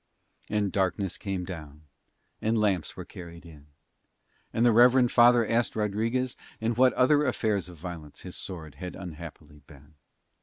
[0.49, 1.83] And darkness came down
[2.41, 3.67] and lamps were carried in:
[4.51, 8.95] and the reverend father asked Rodriguez in what other affairs of violence his sword had
[8.95, 9.93] unhappily been.